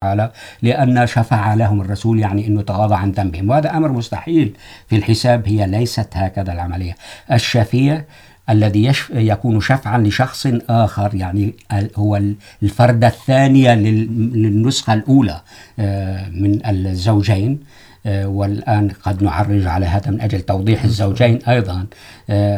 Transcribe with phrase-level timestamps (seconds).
[0.00, 0.30] تعالى
[0.62, 3.50] لأن شفع لهم الرسول يعني أنه تغاضى عن ذنبهم.
[3.50, 4.52] وهذا أمر مستحيل
[4.88, 6.96] في الحساب، هي ليست هكذا العملية.
[7.32, 8.04] الشفيع
[8.50, 11.54] الذي يشف يكون شفعا لشخص آخر، يعني
[11.96, 12.20] هو
[12.62, 15.40] الفردة الثانية للنسخة الأولى
[16.32, 17.60] من الزوجين
[18.06, 21.86] والآن قد نعرج على هذا من أجل توضيح الزوجين أيضا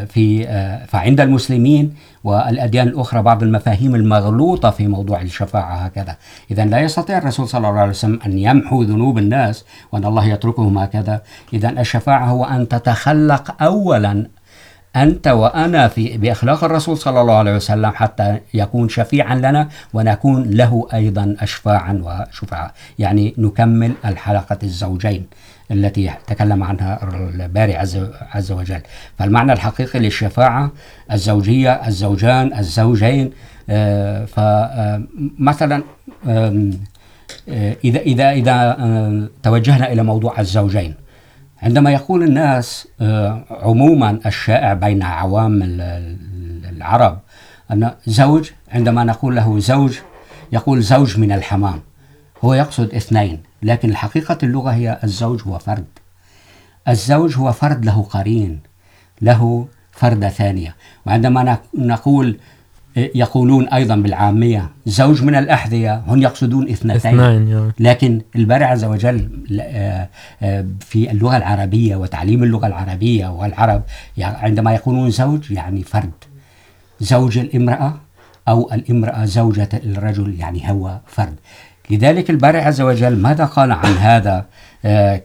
[0.06, 0.46] في
[0.88, 1.94] فعند المسلمين
[2.24, 6.16] والأديان الأخرى، بعض المفاهيم المغلوطة في موضوع الشفاعة هكذا.
[6.50, 10.78] إذا لا يستطيع الرسول صلى الله عليه وسلم أن يمحو ذنوب الناس وأن الله يتركهم
[10.78, 11.22] هكذا.
[11.52, 14.26] إذا الشفاعة هو أن تتخلق أولا
[14.96, 20.86] أنت وأنا في بأخلاق الرسول صلى الله عليه وسلم حتى يكون شفيعا لنا ونكون له
[20.94, 22.72] أيضا أشفاعا وشفعاء.
[22.98, 25.26] يعني نكمل الحلقة الزوجين.
[25.70, 28.80] التي تكلم عنها الباري عز, عز وجل.
[29.18, 30.70] فالمعنى الحقيقي للشفاعة
[31.12, 33.30] الزوجية الزوجان الزوجين
[34.26, 35.82] فمثلا
[37.84, 40.94] إذا, إذا, إذا توجهنا إلى موضوع الزوجين.
[41.62, 42.88] عندما يقول الناس
[43.50, 45.60] عموما الشائع بين عوام
[46.72, 47.18] العرب
[47.72, 49.98] أن زوج عندما نقول له زوج
[50.52, 51.80] يقول زوج من الحمام.
[52.44, 55.84] هو يقصد اثنين لكن الحقيقة اللغة هي الزوج هو فرد.
[56.88, 58.60] الزوج هو فرد له قرين
[59.22, 60.76] له فردة ثانية.
[61.06, 62.38] وعندما نقول
[62.96, 67.20] يقولون أيضا بالعامية زوج من الأحذية هم يقصدون اثنتين.
[67.80, 69.30] لكن الباري عز وجل
[70.80, 73.82] في اللغة العربية وتعليم اللغة العربية والعرب
[74.18, 76.10] عندما يقولون زوج يعني فرد.
[77.00, 77.94] زوج الامرأة
[78.48, 81.34] أو الامرأة زوجة الرجل يعني هو فرد.
[81.90, 84.44] لذلك الباري عز وجل ماذا قال عن هذا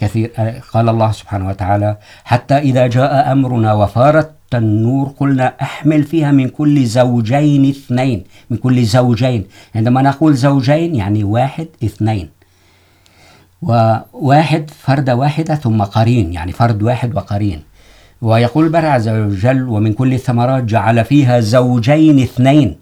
[0.02, 0.32] كثير
[0.74, 6.86] قال الله سبحانه وتعالى حتى إذا جاء أمرنا وفارت النور، قلنا احمل فيها من كل
[6.86, 9.46] زوجين اثنين، من كل زوجين.
[9.76, 12.30] عندما نقول زوجين يعني واحد، اثنين.
[13.62, 17.62] وواحد، فرد واحدة، ثم قرين، يعني فرد واحد وقرين.
[18.22, 22.76] ويقول الباري عز وجل ومن كل الثمرات جعل فيها زوجين اثنين.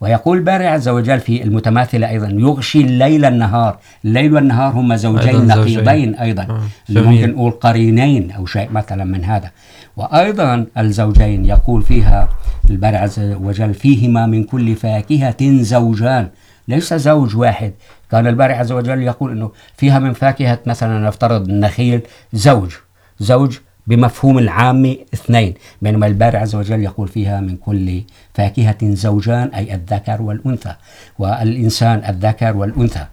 [0.00, 3.78] ويقول باري عز وجل في المتماثلة أيضا يغشي الليل النهار.
[4.04, 6.60] الليل والنهار هم زوجين نقيضين أيضا.
[6.88, 9.50] اللي ممكن نقول قرينين أو شيء مثلا من هذا.
[9.96, 12.28] وأيضا الزوجين يقول فيها
[12.70, 16.28] الباري عز وجل فيهما من كل فاكهة زوجان.
[16.68, 17.72] ليس زوج واحد.
[18.10, 22.00] كان الباري عز وجل يقول أنه فيها من فاكهة مثلا نفترض النخيل
[22.32, 22.70] زوج.
[23.18, 28.02] زوج بمفهوم العام اثنين بينما الباري عز وجل يقول فيها من كل
[28.34, 30.74] فاكهة زوجان أي الذكر والأنثى
[31.18, 33.06] والإنسان الذكر والأنثى.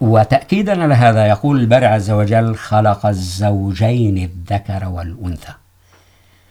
[0.00, 5.52] وتأكيدا على هذا يقول الباري عز وجل خلق الزوجين الذكر والأنثى.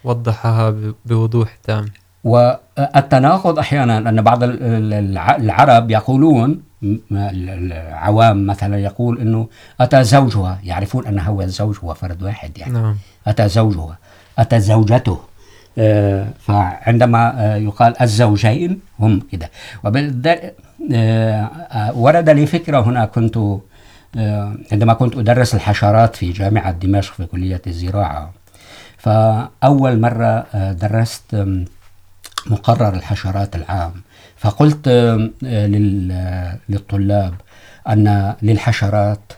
[0.03, 1.85] وضحها بوضوح تام.
[2.23, 9.47] والتناقض أحيانا أن بعض العرب يقولون العوام مثلا يقول انه
[9.79, 12.73] اتى زوجها يعرفون ان هو الزوج هو فرد واحد يعني.
[12.73, 12.97] نعم.
[13.28, 13.97] اتى زوجها
[14.40, 15.19] اتى زوجته.
[16.39, 19.50] فعندما يقال الزوجين هم كده.
[21.94, 23.38] ورد لي فكره هنا كنت
[24.72, 28.31] عندما كنت ادرس الحشرات في جامعه دمشق في كليه الزراعه
[28.97, 31.45] فاول مره درست
[32.47, 33.94] مقرر الحشرات العام.
[34.39, 34.88] فقلت
[36.69, 37.33] للطلاب
[37.89, 39.33] أن للحشرات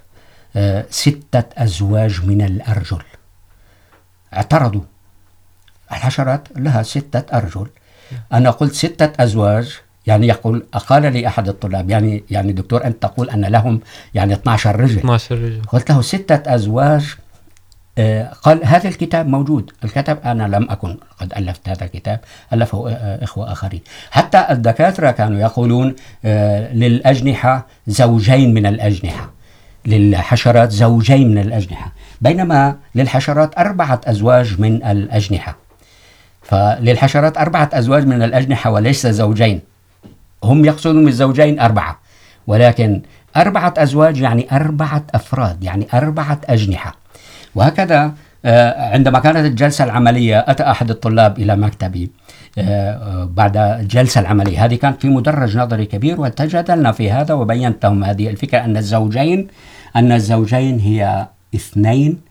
[0.90, 3.02] ستة أزواج من الأرجل.
[4.34, 4.82] اعترضوا.
[5.92, 7.68] الحشرات لها ستة أرجل.
[8.34, 13.30] أنا قلت ستة أزواج يعني يقول قال لي أحد الطلاب يعني يعني دكتور أنت تقول
[13.30, 13.82] أن لهم
[14.14, 14.98] يعني 12 رجل.
[14.98, 15.62] 12 رجل.
[15.68, 17.16] قلت له ستة أزواج
[18.44, 19.72] قال، هذا الكتاب موجود.
[19.84, 22.20] الكتاب أنا لم أكن قد ألفت هذا الكتاب.
[22.54, 22.92] ألفه
[23.24, 23.82] إخوة آخرين.
[24.12, 25.96] حتى الدكاترة كانوا يقولون
[26.74, 29.30] للأجنحة زوجين من الأجنحة.
[29.86, 31.92] للحشرات زوجين من الأجنحة.
[32.22, 35.58] بينما للحشرات أربعة أزواج من الأجنحة.
[36.44, 39.62] فللحشرات أربعة أزواج من الأجنحة وليس زوجين.
[40.44, 42.00] هم يقصدون بالزوجين أربعة.
[42.48, 43.02] ولكن
[43.38, 47.01] أربعة أزواج يعني أربعة أفراد، يعني أربعة أجنحة.
[47.56, 48.14] وهكذا
[48.94, 52.12] عندما كانت الجلسة العملية، أتى أحد الطلاب إلى مكتبي
[53.24, 54.66] بعد الجلسة العملية.
[54.66, 59.48] هذه كانت في مدرج نظري كبير، وتجادلنا في هذا وبينت لهم هذه الفكرة أن الزوجين
[59.96, 62.22] أن الزوجين هي اثنين.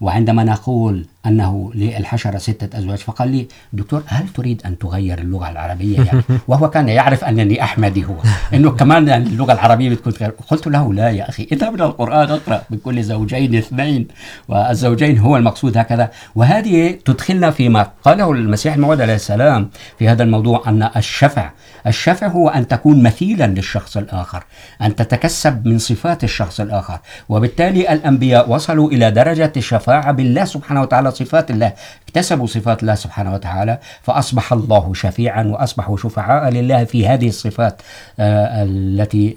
[0.00, 2.98] وعندما نقول أنه للحشرة ستة أزواج.
[2.98, 8.04] فقال لي دكتور هل تريد أن تغير اللغة العربية يعني؟ وهو كان يعرف أنني أحمدي
[8.04, 8.14] هو
[8.54, 12.62] أنه كمان اللغة العربية بتكون غير قلت له لا يا أخي إذا من القرآن اقرأ
[12.70, 14.08] بكل زوجين اثنين
[14.48, 16.10] والزوجين هو المقصود هكذا.
[16.34, 21.50] وهذه تدخلنا فيما قاله المسيح الموعود عليه السلام في هذا الموضوع أن الشفع
[21.86, 24.44] الشفع هو أن تكون مثيلا للشخص الآخر
[24.82, 26.98] أن تتكسب من صفات الشخص الآخر.
[27.28, 31.72] وبالتالي الأنبياء وصلوا إلى درجة الشفاعة بالله سبحانه وتعالى صفات الله.
[32.08, 37.82] اكتسبوا صفات الله سبحانه وتعالى فأصبح الله شفيعا وأصبحوا شفعاء لله في هذه الصفات
[38.20, 39.36] التي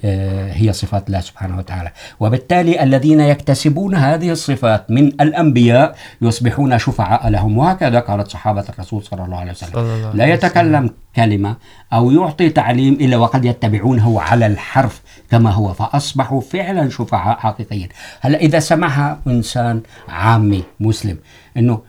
[0.53, 1.91] هي صفات الله سبحانه وتعالى.
[2.19, 7.57] وبالتالي الذين يكتسبون هذه الصفات من الأنبياء يصبحون شفعاء لهم.
[7.57, 10.11] وهكذا قالت صحابة الرسول صلى الله عليه وسلم.
[10.13, 11.55] لا يتكلم كلمة
[11.93, 15.01] أو يعطي تعليم إلا وقد يتبعونه على الحرف
[15.31, 17.89] كما هو فأصبحوا فعلا شفعاء حقيقيين
[18.21, 21.17] هلا إذا سمعها إنسان عامي مسلم
[21.57, 21.81] إنه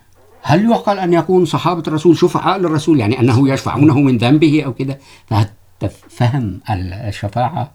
[0.43, 4.99] هل يعقل أن يكون صحابة الرسول شفعاء للرسول؟ يعني أنه يشفعونه من ذنبه أو كده؟
[6.09, 7.73] فهم الشفاعة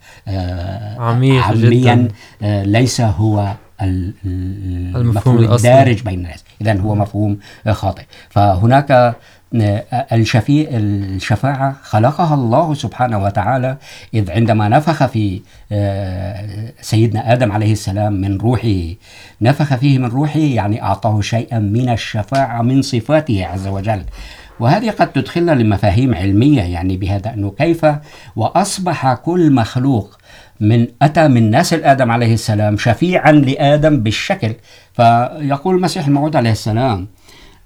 [0.97, 2.07] عاميا
[2.41, 6.43] ليس هو المفهوم الدارج بين الناس.
[6.61, 7.39] إذا هو مفهوم
[7.71, 8.03] خاطئ.
[8.29, 9.15] فهناك
[9.53, 13.77] الشفيع الشفاعة خلقها الله سبحانه وتعالى
[14.13, 15.41] إذ عندما نفخ في
[16.81, 18.93] سيدنا آدم عليه السلام من روحه،
[19.41, 24.03] نفخ فيه من روحه، يعني أعطاه شيئا من الشفاعة من صفاته عز وجل.
[24.59, 27.85] وهذه قد تدخلنا لمفاهيم علمية، يعني بهذا أنه كيف
[28.35, 30.17] وأصبح كل مخلوق
[30.59, 34.53] من، أتى من نسل آدم عليه السلام شفيعا لآدم بالشكل.
[34.93, 37.07] فيقول المسيح الموعود عليه السلام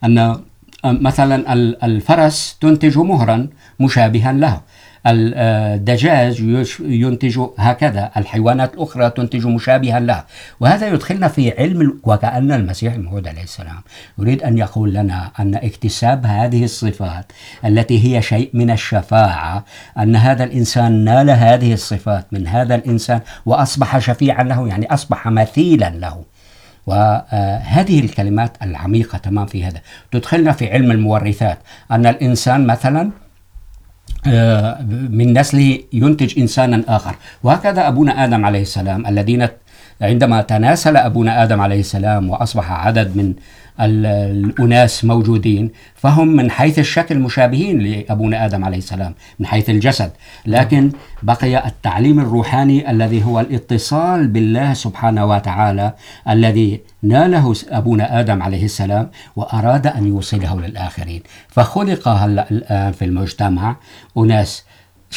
[0.04, 0.38] أن
[0.86, 1.54] مثلا
[1.86, 3.48] الفرس تنتج مهرا
[3.80, 4.62] مشابها له.
[5.08, 6.40] الدجاج
[6.80, 8.12] ينتج هكذا.
[8.18, 10.26] الحيوانات الأخرى تنتج مشابها لها
[10.60, 13.82] وهذا يدخلنا في علم وكأن المسيح الموعود عليه السلام
[14.18, 17.32] يريد أن يقول لنا أن اكتساب هذه الصفات
[17.66, 19.66] التي هي شيء من الشفاعة،
[20.00, 25.90] أن هذا الإنسان نال هذه الصفات من هذا الإنسان وأصبح شفيعا له، يعني أصبح مثيلا
[25.90, 26.24] له.
[26.88, 29.82] وهذه الكلمات العميقة تمام في هذا.
[30.12, 31.60] تدخلنا في علم المورثات.
[31.92, 33.12] أن الإنسان مثلا
[35.10, 37.16] من نسله ينتج إنسانا آخر.
[37.44, 39.48] وهكذا أبونا آدم عليه السلام، الذين
[40.02, 43.34] عندما تناسل أبونا آدم عليه السلام وأصبح عدد من
[43.82, 50.12] الأناس موجودين، فهم من حيث الشكل مشابهين لأبونا آدم عليه السلام، من حيث الجسد.
[50.46, 50.92] لكن
[51.24, 55.94] بقي التعليم الروحاني الذي هو الاتصال بالله سبحانه وتعالى
[56.30, 61.24] الذي ناله أبونا آدم عليه السلام وأراد أن يوصله للآخرين.
[61.48, 63.76] فخلق هلأ الآن في المجتمع
[64.18, 64.64] أناس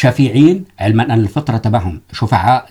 [0.02, 2.66] شفيعين علما أن الفطرة تبعهم شفعاء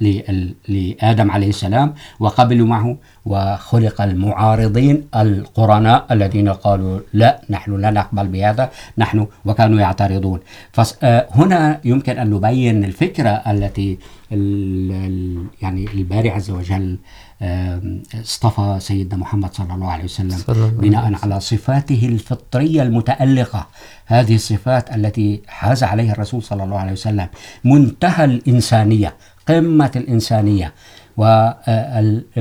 [0.67, 8.69] لآدم عليه السلام وقبلوا معه وخلق المعارضين القرناء الذين قالوا لا، نحن لا نقبل بهذا،
[8.97, 10.39] نحن وكانوا يعترضون.
[10.71, 13.97] فهنا يمكن أن نبين الفكرة التي
[15.61, 16.97] يعني الباري عز وجل
[17.41, 20.37] اصطفى سيدنا محمد صلى الله عليه وسلم
[20.79, 23.67] بناء على صفاته الفطرية المتألقة.
[24.05, 27.27] هذه الصفات التي حاز عليها الرسول صلى الله عليه وسلم.
[27.63, 29.13] منتهى الإنسانية
[29.47, 30.73] قمة الإنسانية.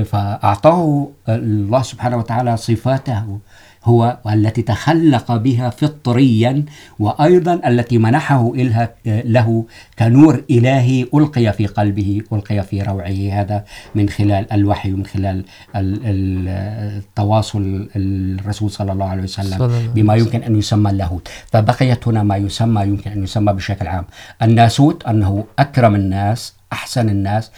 [0.05, 3.39] فأعطاه الله سبحانه وتعالى صفاته
[3.85, 6.65] هو التي تخلق بها فطريا
[6.99, 9.65] وأيضا التي منحه إلها له
[9.99, 13.29] كنور إلهي ألقي في قلبه ألقي في روعه.
[13.31, 13.65] هذا
[13.95, 15.45] من خلال الوحي ومن خلال
[15.75, 21.27] التواصل الرسول صلى الله عليه وسلم بما يمكن أن يسمى اللاهوت.
[21.51, 24.05] فبقيت هنا ما يسمى يمكن أن يسمى بشكل عام.
[24.41, 27.51] الناسوت أنه أكرم الناس أحسن الناس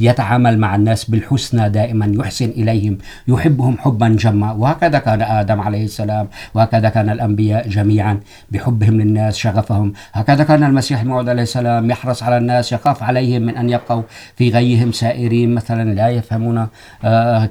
[0.00, 4.52] يتعامل مع الناس بالحسنى دائما، يحسن إليهم، يحبهم حبا جما.
[4.52, 8.20] وهكذا كان آدم عليه السلام، وهكذا كان الأنبياء جميعا.
[8.50, 9.92] بحبهم للناس، شغفهم.
[10.12, 14.02] هكذا كان المسيح الموعود عليه السلام، يحرص على الناس، يخاف عليهم من أن يبقوا
[14.36, 16.66] في غيهم سائرين، مثلا لا يفهمون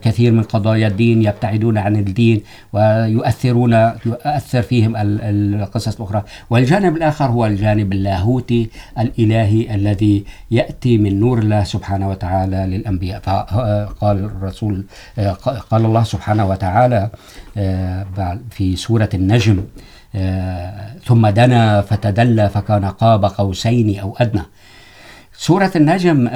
[0.02, 2.42] كثير من قضايا الدين، يبتعدون عن الدين،
[2.74, 3.74] ويؤثرون،
[4.06, 6.24] يؤثر فيهم القصص الأخرى.
[6.50, 8.70] والجانب الآخر هو الجانب اللاهوتي
[9.00, 13.20] الإلهي الذي يأتي من نور الله سبحانه وتعالى للأنبياء.
[13.20, 14.86] فقال الرسول
[15.72, 17.10] قال الله سبحانه وتعالى
[18.52, 19.64] في سورة النجم
[21.06, 24.42] ثم دنا فتدلى فكان قاب قوسين أو أدنى.
[25.34, 26.28] سورة النجم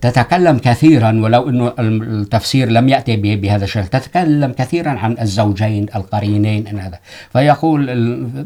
[0.00, 6.78] تتكلم كثيرا، ولو أنه التفسير لم يأتي بهذا الشكل، تتكلم كثيرا عن الزوجين القرينين إن
[6.78, 6.98] هذا.
[7.32, 7.82] فيقول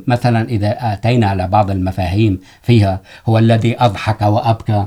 [0.06, 4.86] مثلا إذا أتينا على بعض المفاهيم فيها، هو الذي أضحك وأبكى.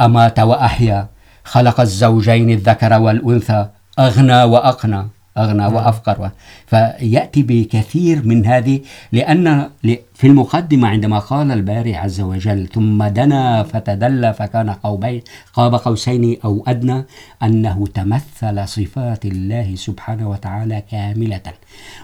[0.00, 1.06] أمات وأحيا.
[1.44, 3.66] خلق الزوجين الذكر والأنثى
[3.98, 5.02] أغنى وأقنى.
[5.38, 5.74] أغنى نعم.
[5.74, 6.30] وأفقر.
[6.66, 8.80] فيأتي بكثير من هذه،
[9.12, 9.70] لأن
[10.14, 15.22] في المقدمة عندما قال الباري عز وجل، ثم دنا فتدلى فكان قوبين
[15.52, 17.04] قاب قوسين أو أدنى
[17.42, 21.42] أنه تمثل صفات الله سبحانه وتعالى كاملة.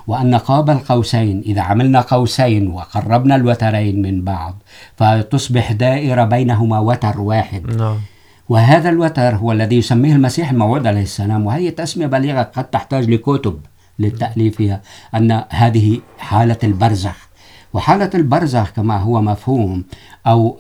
[0.07, 4.63] وأن قاب القوسين، إذا عملنا قوسين وقربنا الوترين من بعض،
[4.97, 7.67] فتصبح دائرة بينهما وتر واحد.
[7.67, 7.99] نعم.
[8.49, 13.61] وهذا الوتر هو الذي يسميه المسيح الموعود عليه السلام وهي تسمية بليغة قد تحتاج لكتب
[13.99, 14.81] للتأليفها،
[15.14, 17.28] أن هذه حالة البرزخ.
[17.73, 19.85] وحالة البرزخ كما هو مفهوم
[20.26, 20.59] أو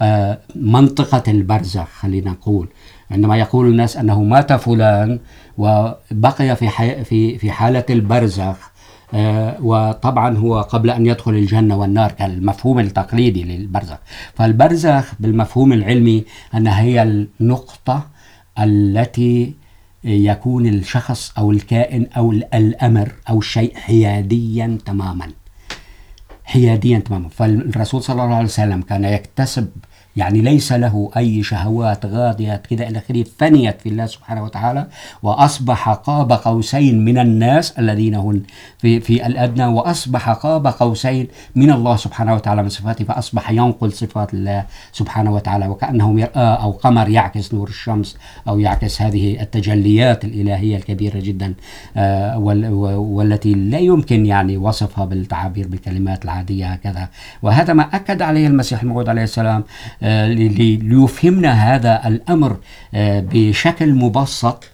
[0.54, 2.68] منطقة البرزخ، خلينا نقول.
[3.10, 5.20] عندما يقول الناس أنه مات فلان
[5.58, 6.68] وبقي في
[7.04, 8.67] في في حالة البرزخ
[9.62, 13.98] وطبعا هو قبل أن يدخل الجنة والنار كالمفهوم التقليدي للبرزخ.
[14.34, 16.24] فالبرزخ بالمفهوم العلمي
[16.54, 18.06] أنها هي النقطة
[18.58, 19.54] التي
[20.04, 25.30] يكون الشخص أو الكائن أو الأمر أو الشيء حياديا تماما.
[26.44, 27.28] حياديا تماما.
[27.28, 29.68] فالرسول صلى الله عليه وسلم كان يكتسب
[30.18, 34.86] يعني ليس له أي شهوات غاضية كذا إلى آخره فنيت في الله سبحانه وتعالى
[35.22, 38.42] وأصبح قاب قوسين من الناس الذين هم
[38.78, 44.34] في, في الأدنى وأصبح قاب قوسين من الله سبحانه وتعالى من صفاته فأصبح ينقل صفات
[44.34, 48.16] الله سبحانه وتعالى وكأنه مرآة أو قمر يعكس نور الشمس
[48.48, 51.54] أو يعكس هذه التجليات الإلهية الكبيرة جدا
[52.96, 57.08] والتي لا يمكن يعني وصفها بالتعابير بالكلمات العادية هكذا.
[57.42, 59.64] وهذا ما أكد عليه المسيح الموعود عليه السلام
[60.08, 62.56] ليفهمنا هذا الأمر
[62.94, 64.64] بشكل مبسط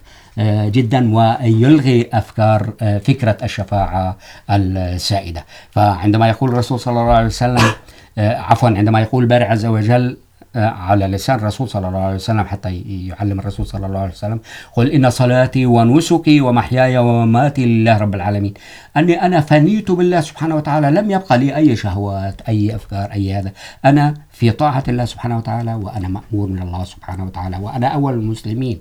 [0.47, 4.17] جدا ويلغي أفكار فكرة الشفاعة
[4.49, 5.45] السائدة.
[5.71, 7.71] فعندما يقول الرسول صلى الله عليه وسلم
[8.17, 10.17] عفوا، عندما يقول الباري عز وجل
[10.55, 14.39] على لسان الرسول صلى الله عليه وسلم، حتى يعلم الرسول صلى الله عليه وسلم،
[14.73, 18.53] قل إن صلاتي ونسكي ومحياي ومماتي لله رب العالمين.
[18.97, 23.51] أني أنا فنيت بالله سبحانه وتعالى، لم يبقى لي أي شهوات، أي أفكار، أي هذا.
[23.85, 28.79] أنا في طاعة الله سبحانه وتعالى وأنا مأمور من الله سبحانه وتعالى وأنا أول المسلمين.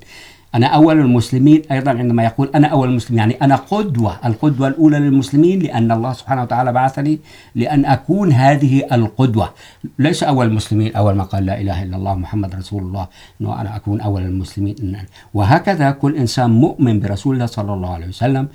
[0.54, 5.58] أنا أول المسلمين أيضا عندما يقول أنا أول المسلمين، يعني أنا قدوة، القدوة الأولى للمسلمين
[5.58, 7.18] لأن الله سبحانه وتعالى بعثني
[7.54, 9.50] لأن أكون هذه القدوة.
[9.98, 13.06] ليس أول المسلمين، أول ما قال لا إله إلا الله محمد رسول الله
[13.40, 14.96] أنه أنا أكون أول المسلمين.
[15.34, 18.48] وهكذا كل إنسان مؤمن برسول الله صلى الله عليه وسلم.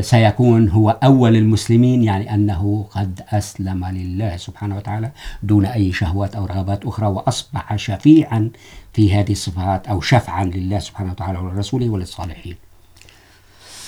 [0.00, 5.10] سيكون هو أول المسلمين، يعني أنه قد أسلم لله سبحانه وتعالى
[5.42, 8.50] دون أي شهوات أو رغبات أخرى وأصبح شفيعا
[8.92, 12.56] في هذه الصفات أو شفعا لله سبحانه وتعالى ولرسوله وللصالحين.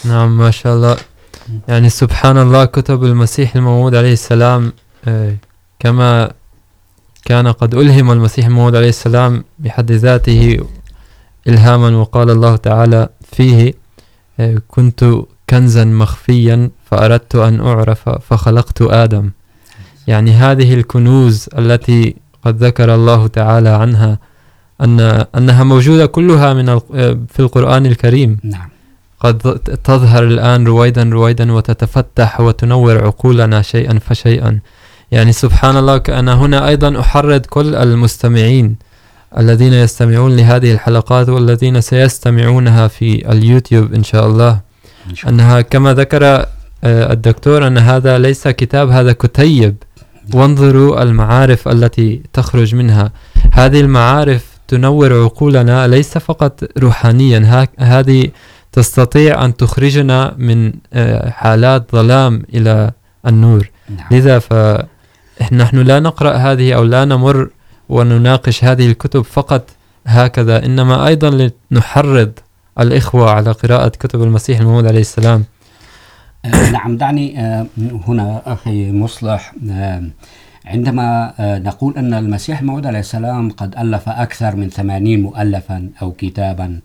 [0.04, 0.96] نعم، ما شاء الله.
[1.68, 4.72] يعني سبحان الله، كتب المسيح الموعود عليه السلام
[5.78, 6.32] كما
[7.24, 10.66] كان قد ألهم المسيح الموعود عليه السلام بحد ذاته
[11.48, 13.74] إلهاما وقال الله تعالى فيه
[14.68, 15.04] كنت
[15.52, 19.30] كنزا مخفيا فأردت أن أعرف فخلقت آدم.
[20.06, 24.18] يعني هذه الكنوز التي قد ذكر الله تعالى عنها
[24.80, 25.00] أن
[25.36, 26.78] أنها موجودة كلها من
[27.28, 28.38] في القرآن الكريم.
[28.44, 28.68] نعم.
[29.20, 34.58] قد تظهر الآن رويدا رويدا وتتفتح وتنور عقولنا شيئا فشيئا.
[35.10, 38.76] يعني سبحان الله كأنا هنا أيضا أحرض كل المستمعين
[39.38, 44.71] الذين يستمعون لهذه الحلقات والذين سيستمعونها في اليوتيوب إن شاء الله.
[45.28, 46.46] أنها كما ذكر
[46.84, 49.76] الدكتور أن هذا ليس كتاب هذا كتيب.
[50.34, 53.12] وانظروا المعارف التي تخرج منها.
[53.52, 57.68] هذه المعارف تنور عقولنا ليس فقط روحانيا.
[57.78, 58.28] هذه
[58.72, 60.72] تستطيع أن تخرجنا من
[61.30, 62.90] حالات ظلام إلى
[63.26, 63.70] النور.
[64.10, 67.48] لذا فنحن لا نقرأ هذه أو لا نمر
[67.88, 69.70] ونناقش هذه الكتب فقط
[70.06, 72.32] هكذا إنما أيضا لنحرض
[72.80, 75.44] الإخوة على قراءة كتب المسيح الموعود عليه السلام.
[76.72, 77.38] نعم، دعني
[78.06, 79.54] هنا أخي مصلح
[80.64, 86.80] عندما نقول أن المسيح الموعود عليه السلام قد ألف أكثر من ثمانين مؤلفا أو كتابا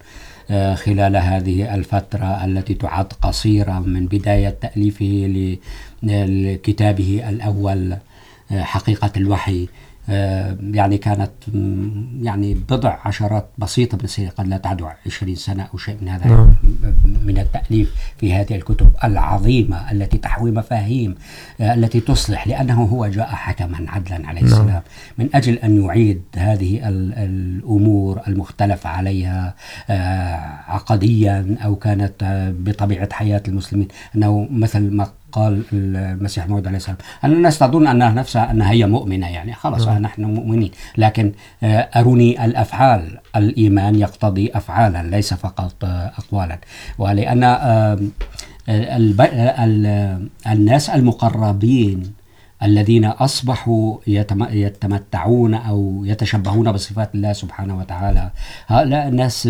[0.75, 5.29] خلال هذه الفترة التي تعد قصيرة من بداية تأليفه
[6.03, 7.97] لكتابه الأول
[8.51, 9.67] حقيقة الوحي.
[10.07, 11.31] يعني كانت
[12.21, 16.53] يعني بضع عشرات بسيطة بس قد لا تعد 20 سنة أو شيء من هذا نعم.
[17.25, 21.15] من التأليف في هذه الكتب العظيمة التي تحوي مفاهيم
[21.61, 24.81] التي تصلح لأنه هو جاء حكما عدلا عليه السلام نعم.
[25.17, 29.55] من أجل أن يعيد هذه الأمور المختلف عليها
[30.67, 32.13] عقديا أو كانت
[32.59, 38.11] بطبيعة حياة المسلمين أنه مثل ما قال المسيح الموعود عليه السلام أن الناس تظن أنها
[38.11, 40.01] نفسها أنها هي مؤمنة يعني خلاص نعم.
[40.01, 41.31] نحن مؤمنين لكن
[41.63, 46.59] أروني الأفعال الإيمان يقتضي أفعالا ليس فقط أقوالا
[46.97, 47.43] ولأن.
[50.47, 52.13] الناس المقربين
[52.63, 54.43] الذين أصبحوا يتم...
[54.43, 58.29] يتمتعون أو يتشبهون بصفات الله سبحانه وتعالى
[58.67, 59.47] هؤلاء الناس.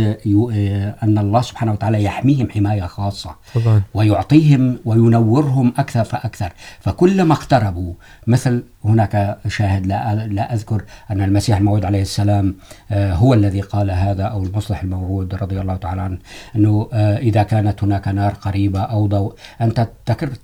[1.04, 7.94] أن الله سبحانه وتعالى يحميهم حماية خاصة طبعا ويعطيهم وينورهم أكثر فأكثر فكلما اقتربوا
[8.28, 12.56] مثل هناك شاهد لا, لا أذكر أن المسيح الموعود عليه السلام
[12.92, 16.18] هو الذي قال هذا أو المصلح الموعود رضي الله تعالى عنه
[16.56, 16.88] أنه
[17.30, 19.88] إذا كانت هناك نار قريبة أو ضوء أنت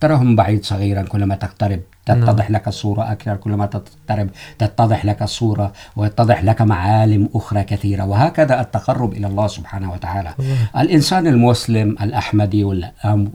[0.02, 6.44] تراهم بعيد صغيرا كلما تقترب تتضح لك الصورة أكثر كلما تقترب تتضح لك الصورة ويتضح
[6.44, 10.30] لك معالم أخرى كثيرة وهكذا التقرب إلى الله سبحانه وتعالى.
[10.78, 12.64] الإنسان المسلم الأحمدي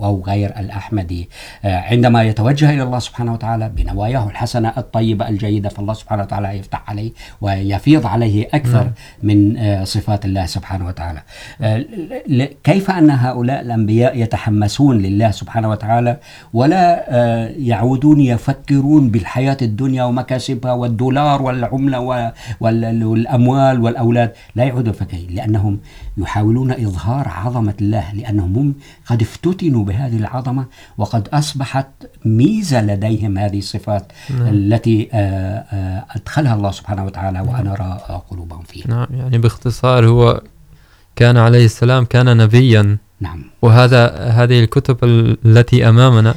[0.01, 1.29] أو غير الأحمدي
[1.65, 7.13] عندما يتوجه إلى الله سبحانه وتعالى بنواياه الحسنة الطيبة الجيدة فالله سبحانه وتعالى يفتح عليه
[7.41, 8.91] ويفيض عليه أكثر
[9.23, 11.23] من صفات الله سبحانه وتعالى.
[12.65, 16.17] كيف أن هؤلاء الأنبياء يتحمسون لله سبحانه وتعالى
[16.53, 17.05] ولا
[17.59, 25.81] يعودون يفكرون بالحياة الدنيا ومكاسبها والدولار والعملة والأموال والأولاد؟ لا يعودون فكين لأنهم
[26.19, 28.75] يحاولون إظهار عظمة الله لأنهم
[29.07, 30.67] قد افتتنوا بهذه العظمة
[30.99, 31.87] وقد أصبحت
[32.25, 34.47] ميزة لديهم هذه الصفات نعم.
[34.79, 35.09] التي
[36.17, 37.99] أدخلها الله سبحانه وتعالى وأنرى
[38.31, 38.87] قلوبهم فيها.
[38.89, 40.43] نعم يعني باختصار هو
[41.17, 42.97] كان عليه السلام كان نبيا.
[43.21, 43.45] نعم.
[43.63, 44.97] وهذا هذه الكتب
[45.45, 46.35] التي أمامنا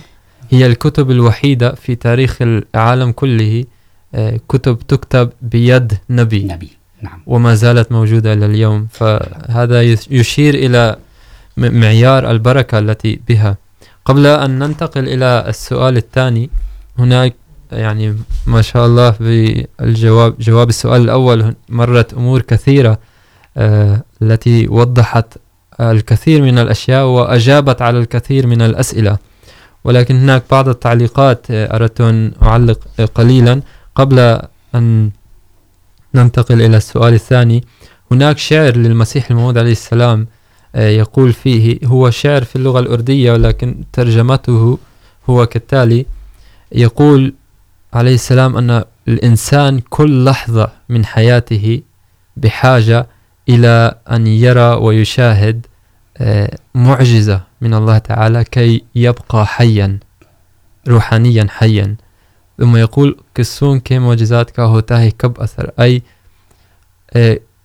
[0.50, 3.66] هي الكتب الوحيدة في تاريخ العالم كله
[4.50, 6.44] كتب تكتب بيد نبي.
[6.44, 6.70] نبي.
[7.02, 7.22] نعم.
[7.26, 8.88] وما زالت موجودة إلى اليوم.
[8.92, 9.82] فهذا
[10.12, 10.96] يشير إلى
[11.58, 13.58] معيار البركة التي بها.
[14.06, 16.50] قبل أن ننتقل إلى السؤال الثاني
[17.00, 17.36] هناك
[17.72, 18.16] يعني
[18.48, 23.00] ما شاء الله بالجواب جواب السؤال الأول، مرت أمور كثيرة
[24.22, 25.38] التي وضحت
[25.80, 29.18] الكثير من الأشياء وأجابت على الكثير من الأسئلة.
[29.84, 32.80] ولكن هناك بعض التعليقات أردت أن أعلق
[33.16, 33.62] قليلا.
[33.96, 34.40] قبل
[34.76, 35.12] أن
[36.16, 37.64] ننتقل إلى السؤال الثاني،
[38.12, 40.28] هناك شعر للمسيح الموعود عليه السلام
[40.76, 44.78] يقول فيه، هو شعر في اللغة الأردية، ولكن ترجمته
[45.30, 46.06] هو كالتالي،
[46.72, 47.34] يقول
[47.94, 51.82] عليه السلام، أن الإنسان كل لحظة من حياته
[52.38, 53.08] بحاجة
[53.50, 55.66] إلى أن يرى ويشاهد
[56.76, 60.00] معجزة من الله تعالى كي يبقى حيا،
[60.88, 61.96] روحانيا حيا.
[62.60, 66.02] ثم يقول قسون كي معجزات کا ہوتا ہے کب اثر أي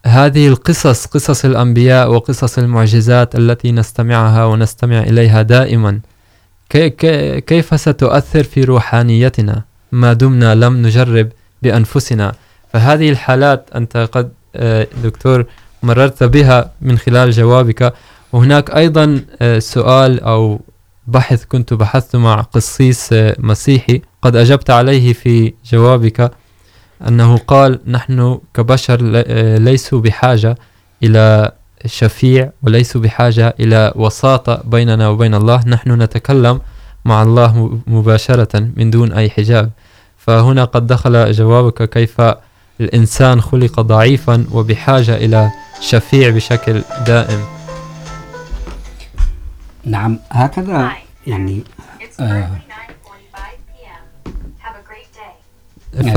[0.07, 6.01] هذه القصص، قصص الأنبياء وقصص المعجزات التي نستمعها ونستمع إليها دائما
[7.47, 11.29] كيف ستؤثر في روحانيتنا؟ ما دمنا لم نجرب
[11.63, 12.33] بأنفسنا.
[12.73, 14.33] فهذه الحالات أنت قد
[15.05, 15.47] دكتور،
[15.83, 17.95] مررت بها من خلال جوابك.
[18.33, 19.21] وهناك أيضا
[19.59, 20.61] سؤال أو
[21.07, 26.33] بحث كنت بحثت مع قصيص مسيحي قد أجبت عليه في جوابك،
[27.09, 29.03] أنه قال نحن كبشر
[29.59, 30.59] ليسوا بحاجة
[31.03, 31.53] إلى
[31.87, 35.61] شفيع وليسوا بحاجة إلى وساطة بيننا وبين الله.
[35.67, 36.61] نحن نتكلم
[37.07, 39.71] مع الله مباشرة من دون أي حجاب.
[40.19, 42.21] فهنا قد دخل جوابك كيف
[42.81, 47.45] الإنسان خلق ضعيفا وبحاجة إلى شفيع بشكل دائم.
[49.85, 50.93] نعم هكذا
[51.27, 51.63] يعني
[52.21, 52.51] آه.
[56.03, 56.17] ف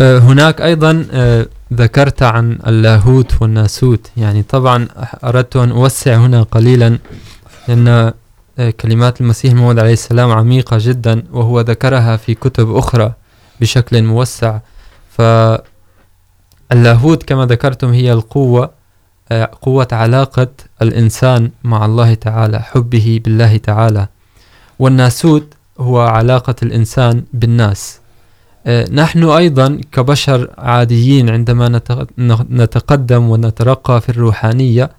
[0.00, 1.06] هناك أيضا
[1.72, 4.10] ذكرت عن اللاهوت والناسوت.
[4.16, 4.88] يعني طبعا
[5.24, 6.98] أردت أن أوسع هنا قليلا،
[7.68, 8.12] لأن
[8.80, 13.12] كلمات المسيح الموعود عليه السلام عميقة جدا، وهو ذكرها في كتب أخرى
[13.60, 14.58] بشكل موسع.
[15.10, 15.62] فاللاهوت
[17.22, 18.70] كما ذكرتم هي القوة
[19.62, 20.48] قوة علاقة
[20.82, 24.08] الإنسان مع الله تعالى، حبه بالله تعالى.
[24.78, 28.00] والناسوت هو علاقة الإنسان بالناس.
[28.92, 31.80] نحن أيضا كبشر عاديين عندما
[32.50, 34.90] نتقدم ونترقى في الروحانية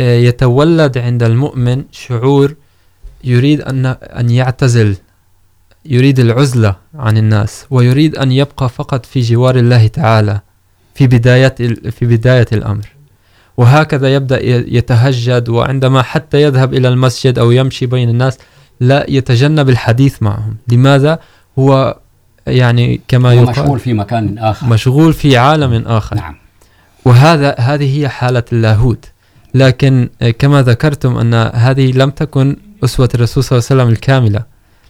[0.00, 2.54] يتولد عند المؤمن شعور
[3.24, 4.96] يريد أن أن يعتزل،
[5.86, 10.40] يريد العزلة عن الناس، ويريد أن يبقى فقط في جوار الله تعالى،
[10.94, 11.54] في بداية
[11.90, 12.86] في بداية الأمر.
[13.56, 14.44] وهكذا يبدأ
[14.76, 18.38] يتهجد، وعندما حتى يذهب إلى المسجد أو يمشي بين الناس،
[18.80, 20.56] لا يتجنب الحديث معهم.
[20.68, 21.18] لماذا؟
[21.58, 21.98] هو
[22.46, 24.66] يعني كما يقال مشغول في مكان آخر.
[24.66, 26.16] مشغول في عالم آخر.
[26.16, 26.34] نعم.
[27.04, 29.04] وهذا هذه هي حالة اللاهوت.
[29.54, 34.42] لكن كما ذكرتم أن هذه لم تكن أسوة الرسول صلى الله عليه وسلم الكاملة.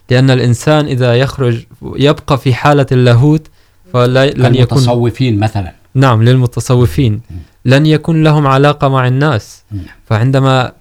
[0.09, 3.47] لأن الإنسان إذا يخرج يبقى في حالة اللاهوت
[3.93, 5.73] فلن يكون المتصوفين مثلا.
[5.93, 7.21] نعم للمتصوفين.
[7.65, 9.63] لن يكون لهم علاقة مع الناس.
[10.05, 10.71] فعندما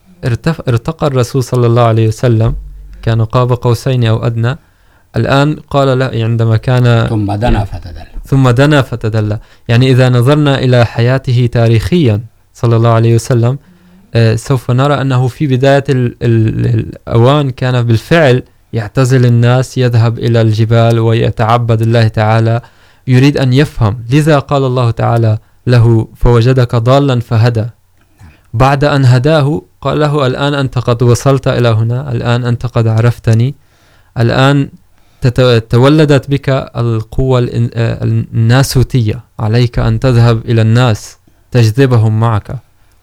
[0.68, 2.54] ارتقى الرسول صلى الله عليه وسلم
[3.02, 4.58] كان قاب قوسين أو أدنى
[5.16, 8.06] الآن قال له عندما كان ثم دنا فتدلى.
[8.24, 9.38] ثم دنا فتدلى.
[9.68, 12.20] يعني إذا نظرنا إلى حياته تاريخيا
[12.54, 13.58] صلى الله عليه وسلم
[14.34, 18.42] سوف نرى أنه في بداية الأوان كان بالفعل
[18.72, 22.60] يعتزل الناس يذهب إلى الجبال ويتعبد الله تعالى
[23.06, 24.04] يريد أن يفهم.
[24.10, 27.64] لذا قال الله تعالى له فوجدك ضالا فهدى.
[28.54, 33.54] بعد أن هداه قال له الآن أنت قد وصلت إلى هنا الآن أنت قد عرفتني
[34.18, 34.68] الآن
[35.70, 39.20] تولدت بك القوة الناسوتية.
[39.38, 41.16] عليك أن تذهب إلى الناس
[41.50, 42.56] تجذبهم معك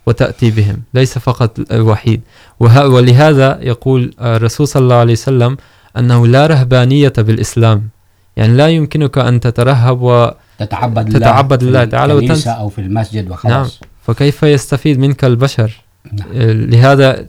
[0.06, 0.82] وتأتي بهم.
[0.94, 2.22] ليس فقط الوحيد.
[2.60, 5.58] ولهذا يقول الرسول صلى الله عليه وسلم
[5.98, 7.90] أنه لا رهبانية بالإسلام.
[8.38, 12.50] يعني لا يمكنك أن تترهب وتتعبد تتعبد الله تعالى وتنسى.
[12.50, 13.80] أو في المسجد وخلاص.
[13.82, 13.92] نعم.
[14.02, 15.84] فكيف يستفيد منك البشر؟
[16.14, 16.28] نعم.
[16.72, 17.26] لهذا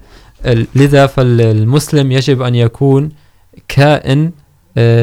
[0.75, 3.11] لذا فالمسلم يجب أن يكون
[3.69, 4.33] كائن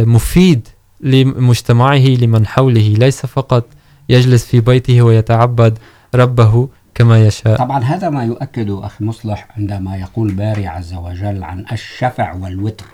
[0.05, 0.67] مفيد
[1.01, 2.95] لمجتمعه لمن حوله.
[2.97, 3.65] ليس فقط
[4.10, 5.77] يجلس في بيته ويتعبد
[6.15, 7.57] ربه كما يشاء.
[7.57, 12.86] طبعا هذا ما يؤكد أخي مصلح عندما يقول باري عز وجل عن الشفع والوتر.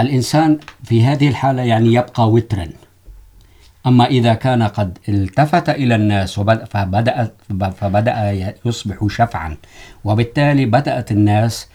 [0.00, 2.68] الإنسان في هذه الحالة يعني يبقى وترا.
[3.86, 7.32] أما إذا كان قد التفت إلى الناس فبدأ,
[7.80, 9.56] فبدأ يصبح شفعا
[10.04, 11.68] وبالتالي بدأت الناس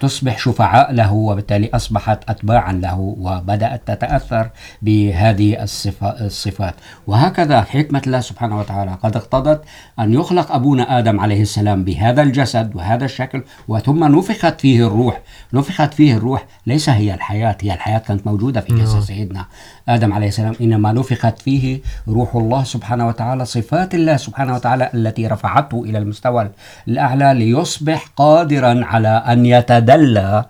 [0.00, 4.50] تصبح شفعاء له وبالتالي أصبحت أتباعا له وبدأت تتأثر
[4.82, 5.62] بهذه
[6.02, 6.74] الصفات.
[7.06, 8.98] وهكذا حكمة الله سبحانه وتعالى.
[9.02, 9.62] قد اقتضت
[9.98, 15.20] أن يخلق أبونا آدم عليه السلام بهذا الجسد وهذا الشكل وثم نفخت فيه الروح.
[15.52, 16.46] نفخت فيه الروح.
[16.66, 19.46] ليس هي الحياة هي الحياة كانت موجودة في جسد سيدنا
[19.88, 20.54] آدم عليه السلام.
[20.60, 26.50] إنما نفخت فيه روح الله سبحانه وتعالى صفات الله سبحانه وتعالى التي رفعته إلى المستوى
[26.88, 30.44] الأعلى ليصبح قادرا على أن يتدلى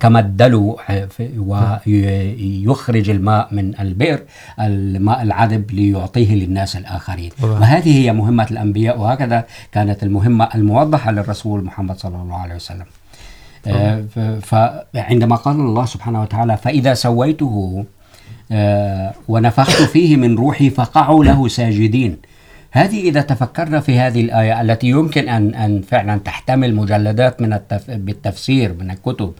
[0.00, 0.78] كما الدلو
[1.36, 4.20] ويخرج الماء من البئر
[4.60, 7.30] الماء العذب ليعطيه للناس الآخرين.
[7.42, 12.86] وهذه هي مهمة الأنبياء وهكذا كانت المهمة الموضحة للرسول محمد صلى الله عليه وسلم.
[14.40, 17.84] فعندما قال الله سبحانه وتعالى فإذا سويته
[19.28, 22.16] ونفخت فيه من روحي فقعوا له ساجدين.
[22.70, 27.90] هذه إذا تفكرنا في هذه الآية التي يمكن أن أن فعلا تحتمل مجلدات من التف...
[27.90, 29.32] بالتفسير من الكتب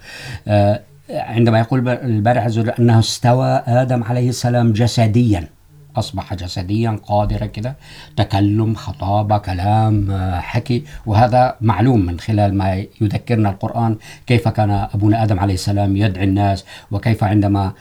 [1.11, 2.47] عندما يقول البارح
[2.79, 5.49] أنه استوى آدم عليه السلام جسديا.
[5.97, 7.77] أصبح جسديا قادرا كده.
[8.17, 10.85] تكلم خطابة كلام حكي.
[11.07, 13.97] وهذا معلوم من خلال ما يذكرنا القرآن.
[14.27, 17.73] كيف كان أبونا آدم عليه السلام يدعي الناس؟ وكيف عندما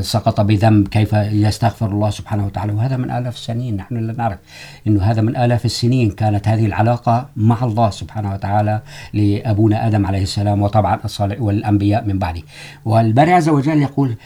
[0.00, 4.38] سقط بذنب، كيف يستغفر الله سبحانه وتعالى؟ وهذا من آلاف السنين نحن لا نعرف
[4.86, 8.80] أنه هذا من آلاف السنين كانت هذه العلاقة مع الله سبحانه وتعالى
[9.12, 12.42] لأبونا آدم عليه السلام وطبعا الصالح والأنبياء من بعده.
[12.84, 14.16] والباري عز وجل يقول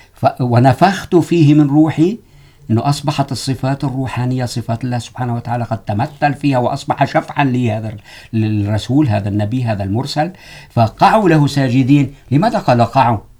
[0.41, 2.19] ونفخت فيه من روحي
[2.71, 7.97] انه اصبحت الصفات الروحانيه صفات الله سبحانه وتعالى قد تمثل فيها واصبح شفعا لهذا
[8.33, 10.33] للرسول، هذا النبي، هذا المرسل.
[10.71, 12.15] فقعوا له ساجدين.
[12.31, 13.32] لماذا قال قعوا؟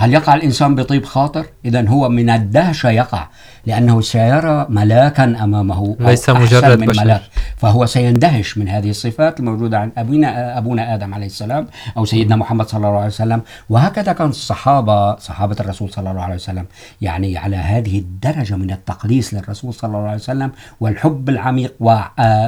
[0.00, 3.28] هل يقع الإنسان بطيب خاطر؟ إذا هو من الدهشة يقع
[3.66, 7.04] لأنه سيرى ملاكا أمامه ليس مجرد بشر.
[7.04, 7.22] ملاك.
[7.56, 12.68] فهو سيندهش من هذه الصفات الموجودة عند أبونا, أبونا آدم عليه السلام أو سيدنا محمد
[12.68, 13.42] صلى الله عليه وسلم.
[13.70, 16.66] وهكذا كان الصحابة صحابة الرسول صلى الله عليه وسلم
[17.00, 21.74] يعني على هذه الدرجة من التقديس للرسول صلى الله عليه وسلم والحب العميق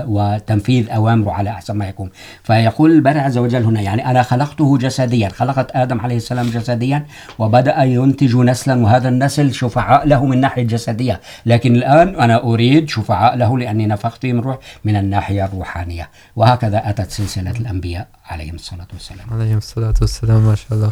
[0.08, 2.10] وتنفيذ أوامره على أحسن ما يكون.
[2.42, 7.06] فيقول البارع عز وجل هنا يعني أنا خلقته جسديا خلقت آدم عليه السلام جسديا
[7.40, 11.20] وبدأ ينتج نسلا، وهذا النسل شفعاء له من ناحية جسدية.
[11.46, 16.08] لكن الآن أنا أريد شفعاء له لأني نفخت من روح من الناحية الروحانية.
[16.36, 19.26] وهكذا أتت سلسلة الأنبياء عليهم الصلاة والسلام.
[19.32, 20.90] عليهم الصلاة والسلام، ما شاء الله.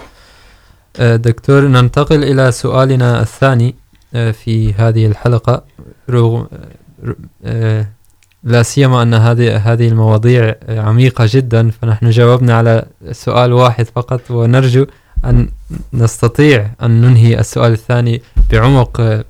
[1.17, 3.75] دكتور، ننتقل إلى سؤالنا الثاني
[4.13, 5.63] في هذه الحلقة.
[6.11, 6.47] رغم
[8.45, 14.87] لا سيما أن هذه هذه المواضيع عميقة جدا، فنحن جاوبنا على سؤال واحد فقط، ونرجو
[15.25, 15.49] أن
[15.93, 19.25] نستطيع أن ننهي السؤال الثاني بعمق،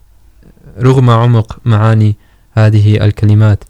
[0.81, 2.17] رغم عمق معاني
[2.53, 3.65] هذه الكلمات.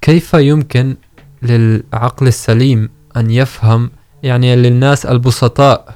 [0.00, 0.96] كيف يمكن
[1.42, 3.90] للعقل السليم أن يفهم،
[4.22, 5.94] يعني للناس البسطاء،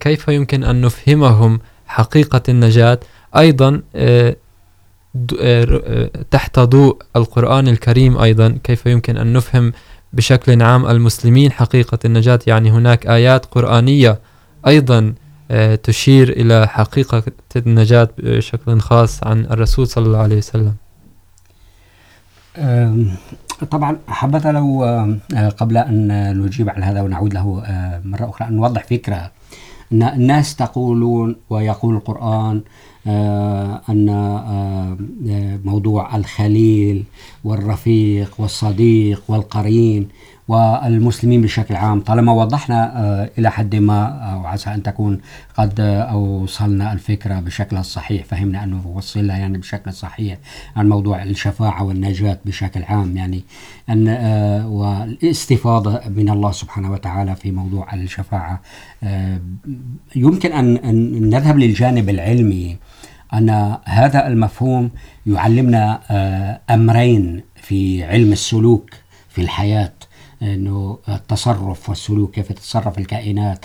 [0.00, 3.00] كيف يمكن أن نفهمهم حقيقة النجاة؟
[3.36, 3.82] أيضا
[6.30, 9.72] تحت ضوء القرآن الكريم أيضا، كيف يمكن أن نفهم
[10.12, 14.18] بشكل عام المسلمين حقيقة النجاة؟ يعني هناك آيات قرآنية
[14.66, 15.14] أيضا
[15.82, 17.22] تشير إلى حقيقة
[17.56, 20.74] النجاة بشكل خاص عن الرسول صلى الله عليه وسلم.
[23.70, 24.84] طبعا، حبذا لو
[25.56, 27.62] قبل أن نجيب على هذا ونعود له
[28.04, 29.30] مرة أخرى، أن نوضح فكرة.
[29.92, 32.60] أن الناس تقولون ويقول القرآن
[33.88, 34.10] أن
[35.64, 37.04] موضوع الخليل
[37.44, 40.08] والرفيق والصديق والقرين.
[40.48, 42.00] والمسلمين بشكل عام.
[42.00, 45.20] طالما وضحنا إلى حد ما وعسى أن تكون
[45.56, 50.38] قد أوصلنا الفكرة بشكل الصحيح، فهمنا أنه وصلنا يعني بشكل صحيح
[50.76, 53.16] عن موضوع الشفاعة والنجاة بشكل عام.
[53.16, 53.44] يعني
[53.88, 54.08] أن
[54.64, 58.60] والاستفاضة من الله سبحانه وتعالى في موضوع الشفاعة
[60.16, 62.76] يمكن أن نذهب للجانب العلمي.
[63.34, 64.90] أن هذا المفهوم
[65.26, 66.00] يعلمنا
[66.70, 68.90] أمرين في علم السلوك
[69.28, 69.92] في الحياة.
[70.44, 73.64] انه التصرف والسلوك كيف تتصرف الكائنات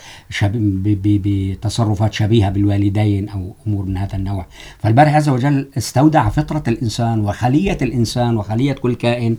[0.96, 4.46] بتصرفات شبيهه بالوالدين او امور من هذا النوع.
[4.80, 9.38] فالباري عز وجل استودع فطره الانسان وخليه الانسان وخليه كل كائن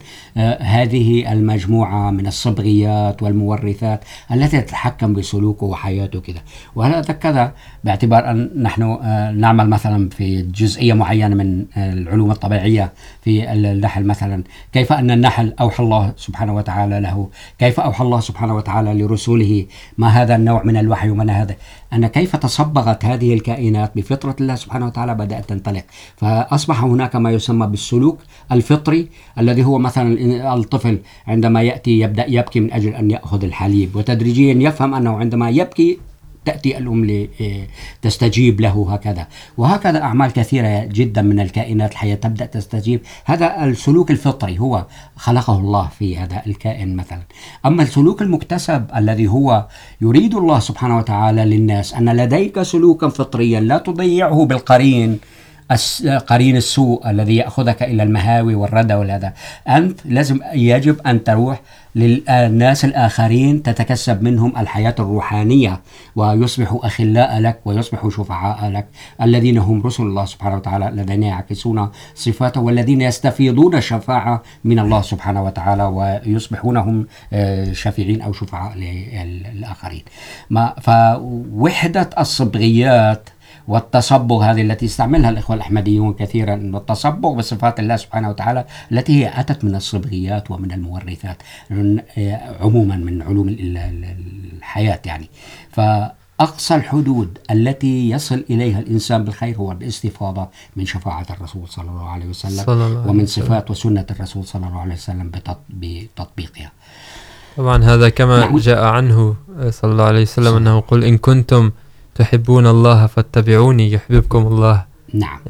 [0.61, 6.43] هذه المجموعه من الصبغيات والمورثات التي تتحكم بسلوكه وحياته كده.
[6.75, 7.53] وهذا كذا؟
[7.85, 8.99] باعتبار ان نحن
[9.37, 14.45] نعمل مثلا في جزئيه معينه من العلوم الطبيعيه في النحل مثلا.
[14.73, 19.67] كيف ان النحل اوحى الله سبحانه وتعالى له كيف أوحى الله سبحانه وتعالى لرسوله
[19.99, 21.57] ما هذا النوع من الوحي وما هذا؟
[21.93, 25.85] أن كيف تصبغت هذه الكائنات بفطرة الله سبحانه وتعالى بدأت تنطلق.
[26.17, 28.19] فأصبح هناك ما يسمى بالسلوك
[28.53, 34.69] الفطري الذي هو مثلا الطفل عندما يأتي يبدأ يبكي من أجل أن يأخذ الحليب، وتدريجيا
[34.69, 35.99] يفهم أنه عندما يبكي
[36.45, 37.25] تأتي الأم
[38.05, 39.27] لتستجيب له هكذا.
[39.57, 43.01] وهكذا أعمال كثيرة جدا من الكائنات الحية تبدأ تستجيب.
[43.25, 47.23] هذا السلوك الفطري هو خلقه الله في هذا الكائن مثلا.
[47.67, 49.67] أما السلوك المكتسب الذي هو
[50.01, 55.19] يريد الله سبحانه وتعالى للناس، أن لديك سلوكا فطريا لا تضيعه بالقرين.
[56.27, 59.33] قرين السوء الذي يأخذك إلى المهاوي والردى والهذا.
[59.69, 61.61] أنت لازم يجب أن تروح
[61.95, 65.81] للناس الآخرين تتكسب منهم الحياة الروحانية
[66.17, 68.87] ويصبحوا أخلاء لك ويصبحوا شفعاء لك،
[69.23, 75.45] الذين هم رسل الله سبحانه وتعالى، الذين يعكسون صفاته، والذين يستفيضون الشفاعة من الله سبحانه
[75.45, 77.07] وتعالى ويصبحون هم
[77.73, 80.03] شفيعين أو شفعاء للآخرين.
[80.81, 83.29] فوحدة الصبغيات
[83.69, 89.65] والتصبغ هذه التي استعملها الإخوة الأحمديون كثيرا التصبغ بصفات الله سبحانه وتعالى التي هي أتت
[89.65, 91.43] من الصبغيات ومن المورثات
[92.61, 95.29] عموما من علوم الحياة يعني.
[95.71, 102.27] فأقصى الحدود التي يصل إليها الإنسان بالخير هو الاستفاضة من شفاعة الرسول صلى الله عليه
[102.27, 105.31] وسلم صلى الله ومن صفات وسنة الرسول صلى الله عليه وسلم
[105.71, 106.73] بتطبيقها.
[107.57, 109.37] طبعا هذا كما جاء عنه
[109.71, 111.71] صلى الله عليه وسلم أنه قل إن كنتم
[112.21, 114.85] تحبون الله فاتبعوني يحببكم الله.
[115.15, 115.41] نعم.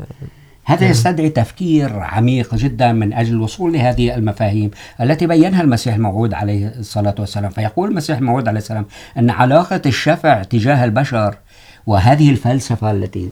[0.65, 6.75] هذا يستدعي تفكير عميق جدا من أجل الوصول لهذه المفاهيم التي بينها المسيح الموعود عليه
[6.79, 7.51] الصلاة والسلام.
[7.51, 8.87] فيقول المسيح الموعود عليه السلام
[9.19, 11.35] أن علاقة الشفع تجاه البشر
[11.87, 13.29] وهذه الفلسفة التي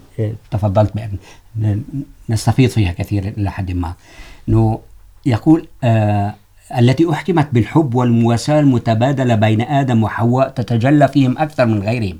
[0.50, 1.82] تفضلت بأن
[2.28, 3.94] نستفيض فيها كثيرا إلى حد ما.
[4.48, 4.80] أنه
[5.26, 6.34] يقول آه
[6.78, 12.18] التي أحكمت بالحب والمواساة المتبادلة بين آدم وحواء تتجلى فيهم أكثر من غيرهم.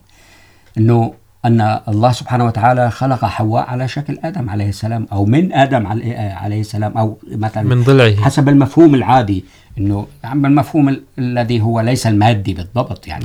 [0.79, 1.13] انه
[1.45, 6.61] ان الله سبحانه وتعالى خلق حواء على شكل ادم عليه السلام او من ادم عليه
[6.61, 8.17] السلام او مثلا من ضلعه.
[8.17, 9.45] حسب المفهوم العادي
[9.79, 13.25] انه المفهوم الذي هو ليس المادي بالضبط يعني.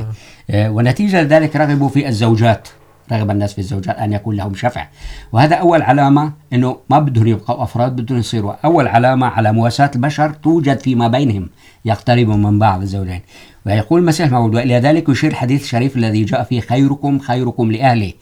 [0.50, 2.68] ونتيجه ذلك رغبوا في الزوجات
[3.12, 4.88] رغب الناس في الزوجات ان يكون لهم شفع.
[5.32, 10.30] وهذا اول علامه انه ما بدهم يبقوا افراد بدهم يصيروا اول علامه على مواساه البشر
[10.30, 11.50] توجد فيما بينهم
[11.86, 13.22] يقتربوا من بعض الزوجين.
[13.66, 18.14] ويقول المسيح الموعود وإلى ذلك يشير الحديث الشريف الذي جاء فيه خيركم خيركم لأهله،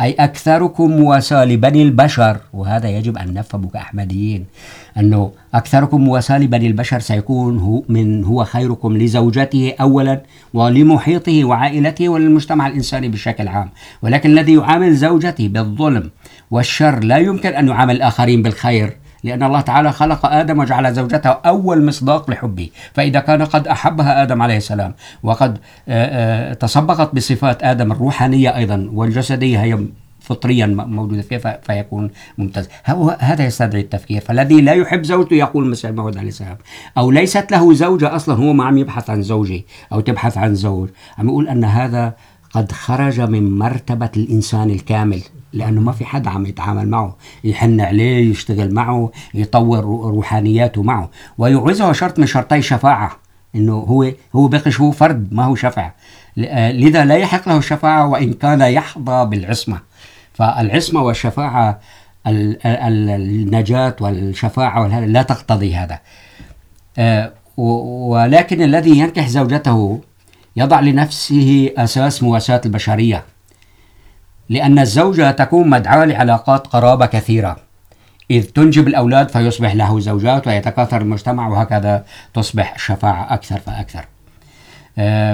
[0.00, 4.46] أي أكثركم مواساة لبني البشر، وهذا يجب أن نفهمه كأحمديين،
[4.98, 10.22] أنه أكثركم مواساة لبني البشر سيكون هو من هو خيركم لزوجته أولا
[10.54, 13.68] ولمحيطه وعائلته وللمجتمع الإنساني بشكل عام،
[14.02, 16.10] ولكن الذي يعامل زوجته بالظلم
[16.50, 18.96] والشر لا يمكن أن يعامل الآخرين بالخير.
[19.24, 22.68] لأن الله تعالى خلق آدم وجعل زوجته أول مصداق لحبه.
[22.92, 25.58] فإذا كان قد أحبها آدم عليه السلام، وقد
[26.60, 29.78] تصبغت بصفات آدم الروحانية أيضا، والجسدية هي
[30.20, 32.68] فطريا موجودة فيها فيكون ممتاز.
[33.18, 34.20] هذا يستدعي التفكير.
[34.20, 36.56] فالذي لا يحب زوجته يقول المسيح الموعود عليه السلام.
[36.98, 40.88] أو ليست له زوجة أصلا، هو ما عم يبحث عن زوجة، أو تبحث عن زوج.
[41.18, 42.12] عم يقول أن هذا
[42.52, 45.22] قد خرج من مرتبة الإنسان الكامل.
[45.52, 51.10] لانه ما في حد عم يتعامل معه، يحن عليه، يشتغل معه، يطور روحانياته معه.
[51.38, 53.16] ويعوزه شرط من شرطي الشفاعه
[53.54, 55.90] انه هو هو بقش هو فرد، ما هو شفع.
[56.36, 59.80] لذا لا يحق له الشفاعه وان كان يحظى بالعصمه
[60.34, 61.80] فالعصمه والشفاعه
[62.26, 65.98] النجاه والشفاعه لا تقتضي هذا.
[67.56, 70.00] ولكن الذي ينكح زوجته
[70.56, 73.24] يضع لنفسه أساس مواساة البشرية.
[74.50, 77.56] لأن الزوجة تكون مدعاة لعلاقات قرابة كثيرة.
[78.30, 84.04] إذ تنجب الأولاد فيصبح له زوجات ويتكاثر المجتمع وهكذا تصبح الشفاعة أكثر فأكثر.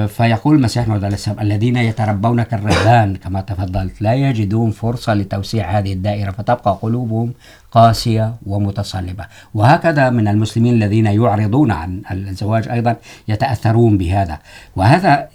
[0.07, 5.93] فيقول المسيح موعود عليه السلام الذين يتربون كالرهبان كما تفضلت، لا يجدون فرصة لتوسيع هذه
[5.93, 7.33] الدائرة، فتبقى قلوبهم
[7.73, 9.25] قاسية ومتصلبة.
[9.55, 12.97] وهكذا من المسلمين الذين يعرضون عن الزواج أيضا
[13.29, 14.39] يتأثرون بهذا.
[14.77, 15.29] وهذا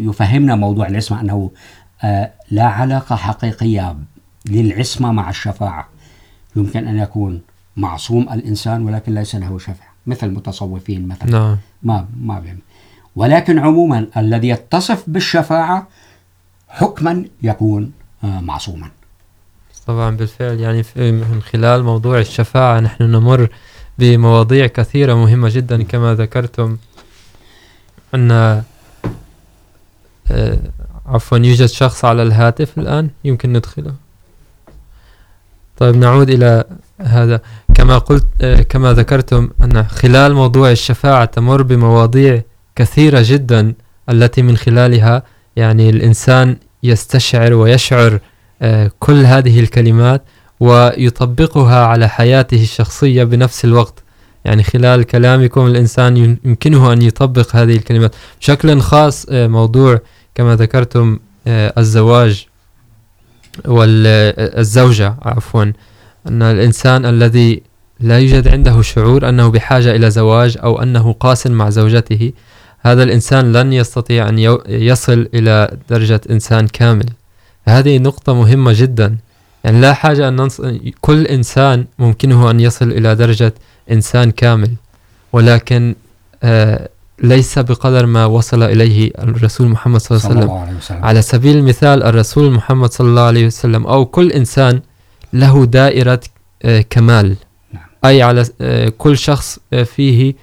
[0.00, 1.50] يفهمنا موضوع العصمة أنه
[2.50, 3.96] لا علاقة حقيقية
[4.46, 5.88] للعصمة مع الشفاعة.
[6.56, 7.40] يمكن أن يكون
[7.76, 9.84] معصوم الإنسان ولكن ليس له شفع.
[10.06, 11.58] مثل المتصوفين مثلا نعم.
[11.82, 12.58] ما ما بهم.
[13.16, 15.88] ولكن عموما الذي يتصف بالشفاعة
[16.68, 18.90] حكما يكون معصوما.
[19.86, 23.48] طبعا بالفعل يعني من خلال موضوع الشفاعة نحن نمر
[23.98, 25.82] بمواضيع كثيرة مهمة جدا.
[25.82, 26.76] كما ذكرتم
[28.14, 28.62] أن
[31.06, 33.94] عفوا يوجد شخص على الهاتف الآن يمكن ندخله.
[35.76, 36.64] طيب نعود إلى
[37.00, 37.40] هذا.
[37.74, 38.26] كما قلت
[38.68, 42.42] كما ذكرتم أن خلال موضوع الشفاعة تمر بمواضيع
[42.76, 43.74] كثيرة جدا
[44.10, 45.22] التي من خلالها
[45.56, 48.18] يعني الإنسان يستشعر ويشعر
[48.98, 50.22] كل هذه الكلمات
[50.60, 54.02] ويطبقها على حياته الشخصية بنفس الوقت.
[54.44, 58.14] يعني خلال كلامكم الإنسان يمكنه أن يطبق هذه الكلمات.
[58.40, 60.00] بشكل خاص آه، موضوع
[60.34, 61.18] كما ذكرتم
[61.48, 62.46] الزواج
[63.64, 65.64] والزوجة عفوا.
[66.26, 67.62] أن الإنسان الذي
[68.00, 72.32] لا يوجد عنده شعور أنه بحاجة إلى زواج أو أنه قاس مع زوجته،
[72.80, 77.06] هذا الإنسان لن يستطيع أن يصل إلى درجة إنسان كامل.
[77.68, 79.16] هذه نقطة مهمة جدا.
[79.64, 80.60] يعني لا حاجة أن ننص...
[81.00, 83.54] كل إنسان ممكنه أن يصل إلى درجة
[83.90, 84.74] إنسان كامل.
[85.32, 85.94] ولكن،
[86.42, 86.88] آه
[87.22, 91.04] ليس بقدر ما وصل إليه الرسول محمد صلى الله عليه صلى وسلم الله عليه وسلم.
[91.04, 94.80] على سبيل المثال الرسول محمد صلى الله عليه وسلم أو كل إنسان
[95.32, 96.20] له دائرة
[96.90, 97.36] كمال.
[98.04, 98.44] أي على
[98.98, 100.34] كل شخص فيه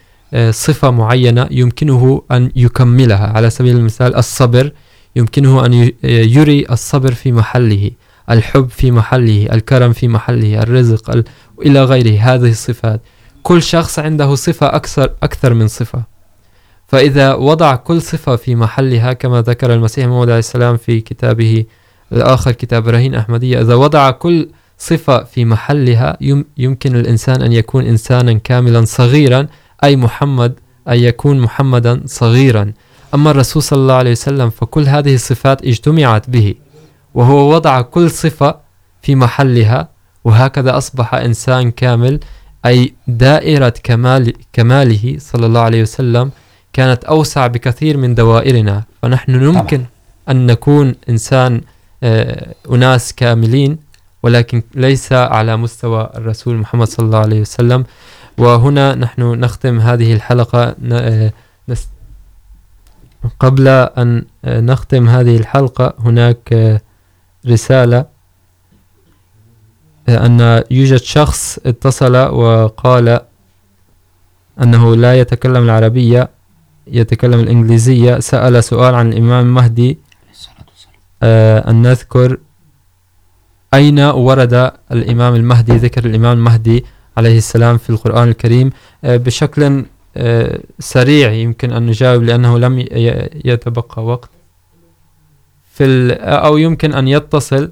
[0.50, 3.28] صفة معينة يمكنه أن يكملها.
[3.28, 4.72] على سبيل المثال الصبر
[5.16, 7.92] يمكنه أن يري الصبر في محله
[8.30, 11.24] الحب في محله الكرم في محله الرزق ال...
[11.66, 12.20] إلى غيره.
[12.20, 13.02] هذه الصفات.
[13.44, 16.19] كل شخص عنده صفة أكثر أكثر من صفة.
[16.90, 21.66] فإذا وضع كل صفة في محلها، كما ذكر المسيح موعود عليه السلام في كتابه
[22.14, 26.18] الآخر، كتاب رهين أحمدية، إذا وضع كل صفة في محلها
[26.58, 29.48] يمكن الإنسان أن يكون إنسانا كاملا صغيرا،
[29.84, 30.54] أي محمد،
[30.90, 32.74] أن يكون محمدا صغيرا.
[33.14, 36.56] أما الرسول صلى الله عليه وسلم، فكل هذه الصفات اجتمعت به،
[37.14, 38.56] وهو وضع كل صفة
[39.02, 39.90] في محلها،
[40.24, 42.20] وهكذا أصبح إنسان كامل،
[42.66, 46.32] أي دائرة كمال، كماله صلى الله عليه وسلم
[46.74, 48.84] كانت أوسع بكثير من دوائرنا.
[49.02, 49.86] فنحن نمكن طبعا.
[50.30, 51.62] أن نكون إنسان
[52.72, 53.78] أناس كاملين
[54.24, 57.86] ولكن ليس على مستوى الرسول محمد صلى الله عليه وسلم.
[58.38, 60.76] وهنا نحن نختم هذه الحلقة.
[63.40, 66.82] قبل أن نختم هذه الحلقة هناك
[67.48, 68.06] رسالة
[70.10, 73.20] أن يوجد شخص اتصل وقال
[74.62, 76.30] أنه لا يتكلم العربية.
[76.92, 78.20] يتكلم الإنجليزية.
[78.20, 79.98] سأل سؤال عن الإمام المهدي
[81.24, 82.38] آه، أن نذكر
[83.74, 86.86] أين ورد الإمام المهدي ذكر الإمام المهدي
[87.18, 88.70] عليه السلام في القرآن الكريم.
[89.04, 89.86] آه، بشكل
[90.18, 92.86] آه، سريع يمكن أن نجاوب لأنه لم
[93.46, 94.30] يتبقى وقت.
[95.74, 97.72] في أو يمكن أن يتصل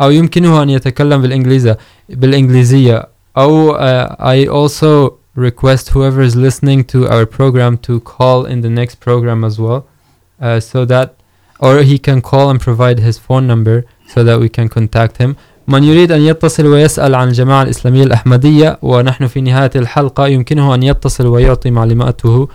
[0.00, 3.08] أو يمكنه أن يتكلم بالإنجليزية بالإنجليزية.
[3.36, 8.68] أو uh, I also request whoever is listening to our program to call in the
[8.80, 9.86] next program as well
[10.42, 11.14] uh, so that
[11.60, 15.36] or he can call and provide his phone number so that we can contact him.
[15.68, 20.82] من يريد أن يتصل ويسأل عن الجماعة الإسلامية الأحمدية ونحن في نهاية الحلقة يمكنه أن
[20.82, 22.48] يتصل ويعطي معلوماته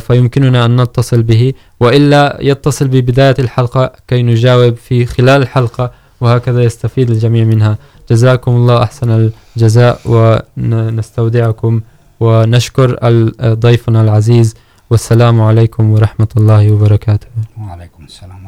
[0.00, 1.52] فيمكننا أن نتصل به.
[1.80, 5.92] وإلا يتصل ببداية الحلقة كي نجاوب في خلال الحلقة.
[6.20, 7.78] وهكذا يستفيد الجميع منها.
[8.10, 11.80] جزاكم الله أحسن الجزاء ونستودعكم
[12.20, 12.98] ونشكر
[13.42, 14.54] ضيفنا العزيز.
[14.90, 17.26] والسلام عليكم ورحمة الله وبركاته.
[17.60, 18.45] وعليكم السلام